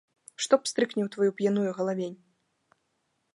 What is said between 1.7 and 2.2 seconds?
галавень.